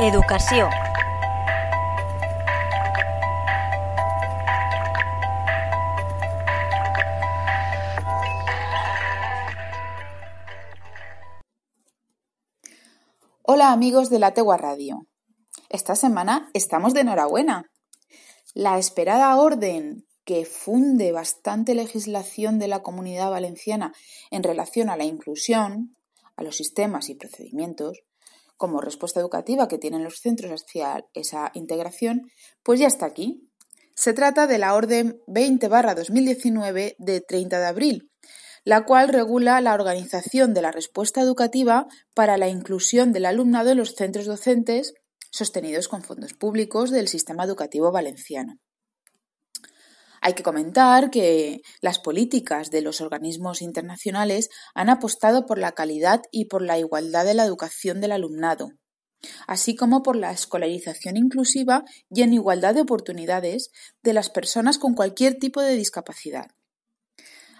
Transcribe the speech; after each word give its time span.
Educació. 0.00 0.68
Hola 13.42 13.72
amigos 13.72 14.08
de 14.08 14.20
la 14.20 14.34
Tegua 14.34 14.56
Radio. 14.56 15.00
Esta 15.68 15.96
semana 15.96 16.48
estamos 16.54 16.94
de 16.94 17.00
enhorabuena. 17.00 17.64
La 18.54 18.78
esperada 18.78 19.34
orden 19.34 20.06
que 20.24 20.44
funde 20.44 21.10
bastante 21.10 21.74
legislación 21.74 22.60
de 22.60 22.68
la 22.68 22.84
comunidad 22.84 23.32
valenciana 23.32 23.92
en 24.30 24.44
relación 24.44 24.90
a 24.90 24.96
la 24.96 25.02
inclusión, 25.02 25.96
a 26.36 26.44
los 26.44 26.56
sistemas 26.56 27.08
y 27.08 27.16
procedimientos, 27.16 28.04
como 28.58 28.82
respuesta 28.82 29.20
educativa 29.20 29.68
que 29.68 29.78
tienen 29.78 30.04
los 30.04 30.18
centros 30.18 30.62
hacia 30.62 31.06
esa 31.14 31.50
integración, 31.54 32.30
pues 32.62 32.78
ya 32.78 32.86
está 32.86 33.06
aquí. 33.06 33.48
Se 33.94 34.12
trata 34.12 34.46
de 34.46 34.58
la 34.58 34.74
Orden 34.74 35.20
20-2019 35.26 36.96
de 36.98 37.20
30 37.22 37.58
de 37.58 37.66
abril, 37.66 38.10
la 38.64 38.84
cual 38.84 39.08
regula 39.08 39.60
la 39.62 39.72
organización 39.72 40.52
de 40.52 40.62
la 40.62 40.72
respuesta 40.72 41.22
educativa 41.22 41.86
para 42.14 42.36
la 42.36 42.48
inclusión 42.48 43.12
del 43.12 43.24
alumnado 43.24 43.70
en 43.70 43.78
los 43.78 43.94
centros 43.94 44.26
docentes 44.26 44.92
sostenidos 45.30 45.88
con 45.88 46.02
fondos 46.02 46.34
públicos 46.34 46.90
del 46.90 47.08
sistema 47.08 47.44
educativo 47.44 47.90
valenciano. 47.92 48.58
Hay 50.20 50.34
que 50.34 50.42
comentar 50.42 51.10
que 51.10 51.62
las 51.80 51.98
políticas 51.98 52.70
de 52.70 52.82
los 52.82 53.00
organismos 53.00 53.62
internacionales 53.62 54.48
han 54.74 54.90
apostado 54.90 55.46
por 55.46 55.58
la 55.58 55.72
calidad 55.72 56.22
y 56.30 56.46
por 56.46 56.62
la 56.62 56.78
igualdad 56.78 57.24
de 57.24 57.34
la 57.34 57.44
educación 57.44 58.00
del 58.00 58.12
alumnado, 58.12 58.72
así 59.46 59.76
como 59.76 60.02
por 60.02 60.16
la 60.16 60.32
escolarización 60.32 61.16
inclusiva 61.16 61.84
y 62.10 62.22
en 62.22 62.32
igualdad 62.32 62.74
de 62.74 62.82
oportunidades 62.82 63.70
de 64.02 64.12
las 64.12 64.30
personas 64.30 64.78
con 64.78 64.94
cualquier 64.94 65.38
tipo 65.38 65.62
de 65.62 65.74
discapacidad. 65.74 66.46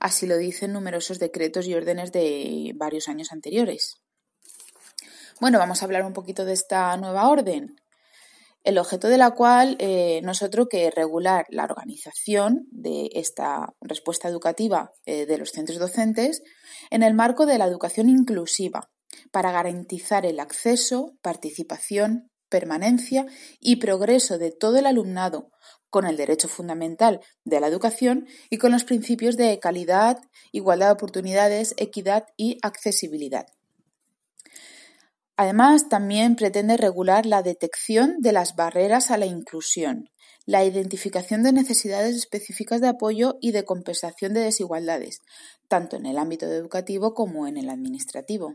Así 0.00 0.26
lo 0.26 0.36
dicen 0.36 0.72
numerosos 0.72 1.18
decretos 1.18 1.66
y 1.66 1.74
órdenes 1.74 2.12
de 2.12 2.72
varios 2.74 3.08
años 3.08 3.32
anteriores. 3.32 3.96
Bueno, 5.40 5.58
vamos 5.58 5.82
a 5.82 5.86
hablar 5.86 6.04
un 6.04 6.12
poquito 6.12 6.44
de 6.44 6.52
esta 6.52 6.96
nueva 6.96 7.28
orden 7.28 7.76
el 8.64 8.78
objeto 8.78 9.08
de 9.08 9.18
la 9.18 9.32
cual 9.32 9.76
eh, 9.78 10.20
no 10.24 10.32
es 10.32 10.42
otro 10.42 10.68
que 10.68 10.90
regular 10.90 11.46
la 11.50 11.64
organización 11.64 12.66
de 12.70 13.10
esta 13.12 13.74
respuesta 13.80 14.26
educativa 14.28 14.92
eh, 15.04 15.26
de 15.26 15.38
los 15.38 15.50
centros 15.50 15.78
docentes 15.78 16.42
en 16.90 17.02
el 17.02 17.14
marco 17.14 17.44
de 17.46 17.58
la 17.58 17.66
educación 17.66 18.08
inclusiva, 18.08 18.90
para 19.30 19.52
garantizar 19.52 20.26
el 20.26 20.40
acceso, 20.40 21.14
participación, 21.22 22.30
permanencia 22.48 23.26
y 23.60 23.76
progreso 23.76 24.38
de 24.38 24.50
todo 24.50 24.78
el 24.78 24.86
alumnado 24.86 25.50
con 25.90 26.06
el 26.06 26.16
derecho 26.16 26.48
fundamental 26.48 27.20
de 27.44 27.60
la 27.60 27.68
educación 27.68 28.26
y 28.50 28.58
con 28.58 28.72
los 28.72 28.84
principios 28.84 29.36
de 29.36 29.58
calidad, 29.60 30.18
igualdad 30.52 30.86
de 30.86 30.92
oportunidades, 30.94 31.74
equidad 31.76 32.24
y 32.36 32.58
accesibilidad. 32.62 33.46
Además, 35.36 35.88
también 35.88 36.36
pretende 36.36 36.76
regular 36.76 37.26
la 37.26 37.42
detección 37.42 38.16
de 38.20 38.32
las 38.32 38.54
barreras 38.54 39.10
a 39.10 39.16
la 39.16 39.26
inclusión, 39.26 40.10
la 40.46 40.64
identificación 40.64 41.42
de 41.42 41.52
necesidades 41.52 42.14
específicas 42.14 42.80
de 42.80 42.88
apoyo 42.88 43.36
y 43.40 43.50
de 43.50 43.64
compensación 43.64 44.32
de 44.34 44.40
desigualdades, 44.40 45.22
tanto 45.68 45.96
en 45.96 46.06
el 46.06 46.18
ámbito 46.18 46.46
educativo 46.46 47.14
como 47.14 47.48
en 47.48 47.56
el 47.56 47.68
administrativo. 47.68 48.54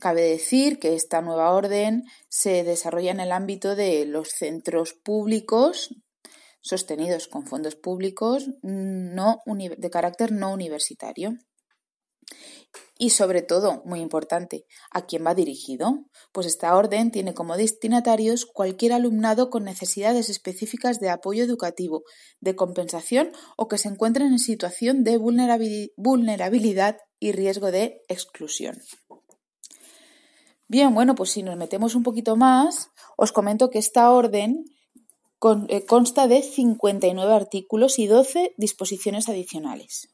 Cabe 0.00 0.22
decir 0.22 0.80
que 0.80 0.96
esta 0.96 1.20
nueva 1.20 1.52
orden 1.52 2.02
se 2.28 2.64
desarrolla 2.64 3.12
en 3.12 3.20
el 3.20 3.30
ámbito 3.30 3.76
de 3.76 4.04
los 4.04 4.30
centros 4.30 4.94
públicos 4.94 5.94
sostenidos 6.60 7.28
con 7.28 7.46
fondos 7.46 7.76
públicos 7.76 8.48
de 8.62 9.90
carácter 9.90 10.32
no 10.32 10.52
universitario. 10.52 11.36
Y 12.98 13.10
sobre 13.10 13.42
todo, 13.42 13.82
muy 13.84 14.00
importante, 14.00 14.64
¿a 14.90 15.06
quién 15.06 15.26
va 15.26 15.34
dirigido? 15.34 16.04
Pues 16.30 16.46
esta 16.46 16.76
orden 16.76 17.10
tiene 17.10 17.34
como 17.34 17.56
destinatarios 17.56 18.46
cualquier 18.46 18.92
alumnado 18.92 19.50
con 19.50 19.64
necesidades 19.64 20.28
específicas 20.28 21.00
de 21.00 21.10
apoyo 21.10 21.42
educativo, 21.42 22.04
de 22.40 22.54
compensación 22.54 23.32
o 23.56 23.66
que 23.66 23.78
se 23.78 23.88
encuentren 23.88 24.28
en 24.28 24.38
situación 24.38 25.02
de 25.02 25.16
vulnerabilidad 25.16 26.98
y 27.18 27.32
riesgo 27.32 27.70
de 27.72 28.02
exclusión. 28.08 28.80
Bien, 30.68 30.94
bueno, 30.94 31.14
pues 31.14 31.30
si 31.30 31.42
nos 31.42 31.56
metemos 31.56 31.94
un 31.94 32.02
poquito 32.02 32.36
más, 32.36 32.90
os 33.16 33.32
comento 33.32 33.68
que 33.68 33.78
esta 33.78 34.10
orden 34.10 34.64
eh, 35.68 35.84
consta 35.86 36.28
de 36.28 36.42
59 36.42 37.34
artículos 37.34 37.98
y 37.98 38.06
12 38.06 38.54
disposiciones 38.56 39.28
adicionales. 39.28 40.08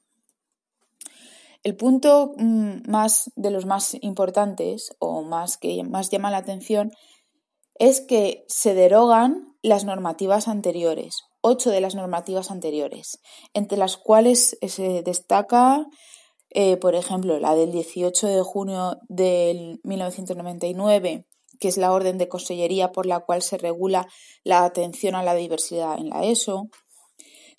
El 1.63 1.77
punto 1.77 2.33
mm, 2.37 2.89
más 2.89 3.31
de 3.37 3.51
los 3.51 3.67
más 3.67 3.97
importantes 4.01 4.91
o 4.99 5.23
más 5.23 5.57
que 5.57 5.83
más 5.85 6.11
llama 6.11 6.31
la 6.31 6.39
atención 6.39 6.93
es 7.75 8.01
que 8.01 8.45
se 8.49 8.75
derogan 8.75 9.57
las 9.63 9.85
normativas 9.85 10.49
anteriores, 10.49 11.25
ocho 11.41 11.71
de 11.71 11.81
las 11.81 11.95
normativas 11.95 12.51
anteriores, 12.51 13.21
entre 13.55 13.79
las 13.79 13.97
cuales 13.97 14.57
se 14.67 15.03
destaca, 15.03 15.87
eh, 16.51 16.77
por 16.77 16.95
ejemplo, 16.95 17.39
la 17.39 17.55
del 17.55 17.73
18 17.73 18.27
de 18.27 18.43
junio 18.43 18.99
de 19.09 19.79
1999, 19.85 21.27
que 21.61 21.69
es 21.69 21.77
la 21.77 21.93
orden 21.93 22.19
de 22.19 22.29
consellería 22.29 22.93
por 22.93 23.07
la 23.07 23.21
cual 23.21 23.43
se 23.43 23.59
regula 23.59 24.07
la 24.45 24.65
atención 24.65 25.15
a 25.15 25.23
la 25.23 25.35
diversidad 25.35 25.99
en 25.99 26.11
la 26.11 26.25
ESO, 26.25 26.69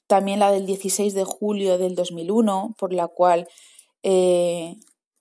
también 0.07 0.39
la 0.39 0.51
del 0.51 0.65
16 0.65 1.13
de 1.13 1.23
julio 1.23 1.77
del 1.77 1.95
2001, 1.95 2.75
por 2.77 2.93
la 2.93 3.07
cual 3.07 3.47
eh, 4.03 4.75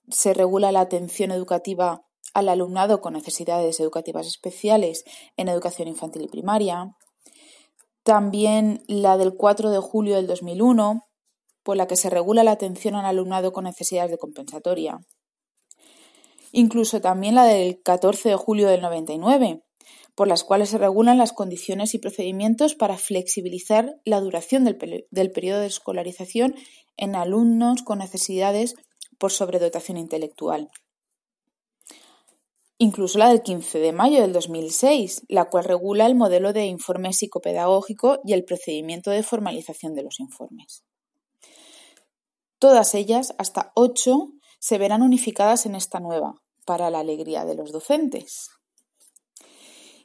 se 0.09 0.33
regula 0.33 0.71
la 0.71 0.81
atención 0.81 1.31
educativa 1.31 2.05
al 2.33 2.49
alumnado 2.49 3.01
con 3.01 3.13
necesidades 3.13 3.79
educativas 3.79 4.27
especiales 4.27 5.03
en 5.37 5.47
educación 5.47 5.87
infantil 5.87 6.23
y 6.23 6.27
primaria. 6.27 6.95
También 8.03 8.83
la 8.87 9.17
del 9.17 9.35
4 9.35 9.71
de 9.71 9.79
julio 9.79 10.15
del 10.15 10.27
2001, 10.27 11.05
por 11.63 11.77
la 11.77 11.87
que 11.87 11.95
se 11.95 12.09
regula 12.09 12.43
la 12.43 12.51
atención 12.51 12.95
al 12.95 13.05
alumnado 13.05 13.51
con 13.51 13.65
necesidades 13.65 14.11
de 14.11 14.17
compensatoria. 14.17 14.99
Incluso 16.51 17.01
también 17.01 17.35
la 17.35 17.43
del 17.45 17.81
14 17.81 18.29
de 18.29 18.35
julio 18.35 18.67
del 18.67 18.81
99, 18.81 19.63
por 20.19 20.27
las 20.27 20.43
cuales 20.43 20.71
se 20.71 20.77
regulan 20.77 21.17
las 21.17 21.31
condiciones 21.31 21.93
y 21.93 21.97
procedimientos 21.97 22.75
para 22.75 22.97
flexibilizar 22.97 24.01
la 24.03 24.19
duración 24.19 24.65
del, 24.65 24.75
periodo 25.31 25.61
de 25.61 25.67
escolarización 25.67 26.55
en 26.97 27.15
alumnos 27.15 27.83
con 27.83 27.99
necesidades 27.99 28.75
por 29.17 29.31
sobredotación 29.31 29.95
intelectual. 29.95 30.67
Incluso 32.77 33.17
la 33.17 33.29
del 33.29 33.43
15 33.43 33.79
de 33.79 33.93
mayo 33.93 34.19
del 34.19 34.33
2006, 34.33 35.21
la 35.29 35.45
cual 35.45 35.63
regula 35.63 36.05
el 36.05 36.15
modelo 36.15 36.51
de 36.51 36.65
informe 36.65 37.13
psicopedagógico 37.13 38.19
y 38.25 38.33
el 38.33 38.43
procedimiento 38.43 39.11
de 39.11 39.23
formalización 39.23 39.95
de 39.95 40.03
los 40.03 40.19
informes. 40.19 40.83
Todas 42.57 42.93
ellas, 42.93 43.33
hasta 43.37 43.71
ocho, 43.73 44.33
se 44.59 44.77
verán 44.77 45.01
unificadas 45.01 45.65
en 45.65 45.75
esta 45.75 46.01
nueva, 46.01 46.33
para 46.65 46.89
la 46.89 46.99
alegría 46.99 47.45
de 47.45 47.55
los 47.55 47.71
docentes. 47.71 48.49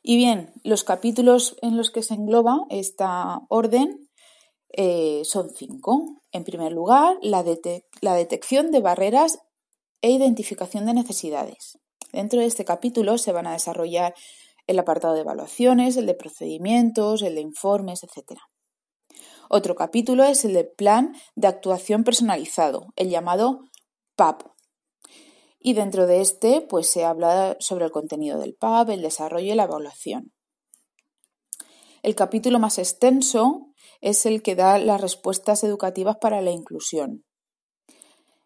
Y 0.07 0.19
bien, 0.19 0.53
los 0.65 0.85
capítulos 0.85 1.57
en 1.63 1.79
los 1.79 1.91
que 1.91 2.03
se 2.03 2.13
engloba 2.13 2.67
esta 2.69 3.41
orden 3.49 4.11
eh, 4.69 5.23
son 5.25 5.49
cinco. 5.49 6.21
En 6.31 6.45
primer 6.45 6.73
lugar, 6.73 7.17
la, 7.23 7.43
la 8.03 8.15
detección 8.15 8.71
de 8.71 8.81
barreras 8.81 9.39
e 10.03 10.11
identificación 10.11 10.85
de 10.85 10.93
necesidades. 10.93 11.79
Dentro 12.13 12.41
de 12.41 12.47
este 12.47 12.67
capítulo 12.67 13.17
se 13.17 13.33
van 13.33 13.47
a 13.47 13.53
desarrollar 13.53 14.15
el 14.67 14.79
apartado 14.79 15.15
de 15.15 15.21
evaluaciones, 15.21 15.97
el 15.97 16.05
de 16.05 16.15
procedimientos, 16.15 17.23
el 17.23 17.37
de 17.37 17.41
informes, 17.41 18.03
etc. 18.05 18.39
Otro 19.49 19.75
capítulo 19.75 20.25
es 20.25 20.45
el 20.45 20.53
de 20.53 20.65
plan 20.65 21.17
de 21.35 21.49
actuación 21.49 22.05
personalizado, 22.05 22.89
el 22.97 23.09
llamado 23.09 23.65
PAP, 24.17 24.54
y 25.67 25.73
dentro 25.73 26.07
de 26.07 26.21
este, 26.21 26.61
pues 26.61 26.89
se 26.89 27.07
habla 27.07 27.57
sobre 27.59 27.87
el 27.87 27.91
contenido 27.91 28.39
del 28.39 28.55
PAB, 28.55 28.91
el 28.91 29.01
desarrollo 29.01 29.51
y 29.51 29.57
la 29.57 29.65
evaluación. 29.65 30.31
El 32.03 32.15
capítulo 32.15 32.59
más 32.59 32.77
extenso 32.77 33.69
es 34.03 34.27
el 34.27 34.43
que 34.43 34.57
da 34.57 34.79
las 34.79 35.01
respuestas 35.01 35.65
educativas 35.65 36.19
para 36.21 36.43
la 36.43 36.51
inclusión. 36.51 37.25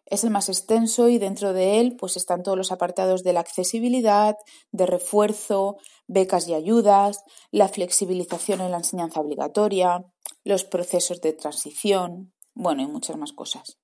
Es 0.05 0.23
el 0.23 0.29
más 0.29 0.47
extenso 0.47 1.09
y 1.09 1.17
dentro 1.17 1.51
de 1.51 1.81
él 1.81 1.97
pues 1.99 2.15
están 2.15 2.41
todos 2.41 2.57
los 2.57 2.71
apartados 2.71 3.21
de 3.23 3.33
la 3.33 3.41
accesibilidad, 3.41 4.35
de 4.71 4.85
refuerzo, 4.85 5.75
becas 6.07 6.47
y 6.47 6.53
ayudas, 6.53 7.19
la 7.51 7.67
flexibilización 7.67 8.61
en 8.61 8.71
la 8.71 8.77
enseñanza 8.77 9.19
obligatoria, 9.19 10.05
los 10.45 10.63
procesos 10.63 11.19
de 11.19 11.33
transición, 11.33 12.33
bueno, 12.53 12.81
y 12.81 12.87
muchas 12.87 13.17
más 13.17 13.33
cosas. 13.33 13.77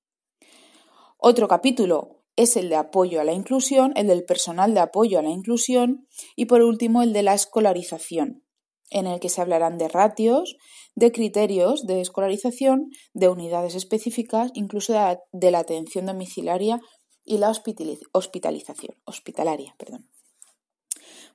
Otro 1.17 1.49
capítulo 1.49 2.24
es 2.35 2.57
el 2.57 2.69
de 2.69 2.75
apoyo 2.75 3.21
a 3.21 3.23
la 3.23 3.33
inclusión, 3.33 3.93
el 3.95 4.07
del 4.07 4.25
personal 4.25 4.73
de 4.73 4.81
apoyo 4.81 5.19
a 5.19 5.21
la 5.21 5.29
inclusión 5.29 6.07
y 6.35 6.45
por 6.45 6.61
último 6.61 7.01
el 7.01 7.13
de 7.13 7.23
la 7.23 7.33
escolarización, 7.33 8.43
en 8.89 9.07
el 9.07 9.19
que 9.19 9.29
se 9.29 9.41
hablarán 9.41 9.77
de 9.77 9.87
ratios, 9.87 10.57
de 10.95 11.11
criterios 11.11 11.85
de 11.85 12.01
escolarización, 12.01 12.89
de 13.13 13.29
unidades 13.29 13.75
específicas, 13.75 14.51
incluso 14.53 14.93
de 15.31 15.51
la, 15.51 15.59
atención 15.59 16.05
domiciliaria 16.05 16.81
y 17.23 17.37
la 17.37 17.49
hospitalización, 17.49 18.95
hospitalaria. 19.05 19.75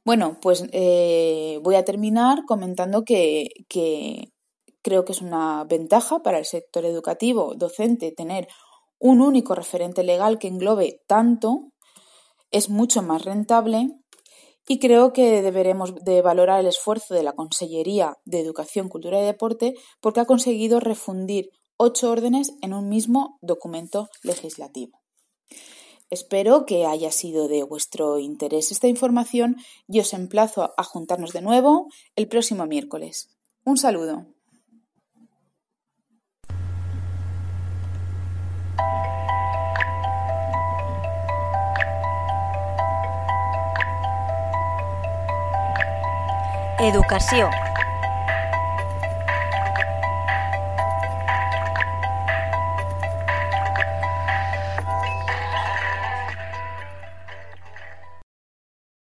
Bueno, 0.04 0.38
pues 0.40 0.64
eh, 0.72 1.58
voy 1.62 1.74
a 1.74 1.84
terminar 1.84 2.44
comentando 2.46 3.04
que 3.04 3.48
creo 4.82 5.04
que 5.04 5.12
es 5.12 5.20
una 5.20 5.64
ventaja 5.64 6.22
para 6.22 6.38
el 6.38 6.44
sector 6.44 6.84
educativo 6.84 7.54
docente 7.54 8.12
tener 8.12 8.48
un 9.00 9.20
único 9.20 9.56
referente 9.56 10.04
legal 10.04 10.38
que 10.38 10.46
englobe 10.46 11.02
tanto, 11.08 11.72
es 12.52 12.68
mucho 12.68 13.02
más 13.02 13.24
rentable 13.24 13.90
y 14.68 14.78
creo 14.78 15.12
que 15.12 15.42
deberemos 15.42 15.96
de 16.04 16.22
valorar 16.22 16.60
el 16.60 16.66
esfuerzo 16.66 17.14
de 17.14 17.24
la 17.24 17.32
Consellería 17.32 18.18
de 18.24 18.40
Educación, 18.40 18.88
Cultura 18.88 19.20
y 19.20 19.24
Deporte 19.24 19.74
porque 20.00 20.20
ha 20.20 20.26
conseguido 20.26 20.78
refundir 20.78 21.50
ocho 21.76 22.10
órdenes 22.10 22.52
en 22.60 22.74
un 22.74 22.88
mismo 22.88 23.38
documento 23.40 24.08
legislativo. 24.22 25.00
Espero 26.10 26.66
que 26.66 26.86
haya 26.86 27.10
sido 27.10 27.48
de 27.48 27.62
vuestro 27.62 28.18
interés 28.18 28.70
esta 28.70 28.88
información 28.88 29.56
y 29.88 30.00
os 30.00 30.12
emplazo 30.12 30.74
a 30.76 30.84
juntarnos 30.84 31.32
de 31.32 31.40
nuevo 31.40 31.88
el 32.16 32.28
próximo 32.28 32.66
miércoles. 32.66 33.30
Un 33.64 33.78
saludo. 33.78 34.26
Educació 46.82 47.50